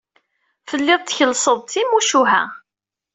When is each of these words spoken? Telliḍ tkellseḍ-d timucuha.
Telliḍ 0.67 1.01
tkellseḍ-d 1.01 1.69
timucuha. 1.71 2.43